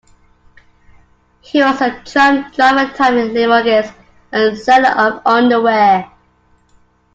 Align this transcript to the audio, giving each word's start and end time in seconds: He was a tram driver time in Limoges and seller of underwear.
He 1.41 1.61
was 1.61 1.79
a 1.79 2.01
tram 2.05 2.49
driver 2.53 2.91
time 2.95 3.19
in 3.19 3.35
Limoges 3.35 3.91
and 4.31 4.57
seller 4.57 4.89
of 4.89 5.21
underwear. 5.27 6.11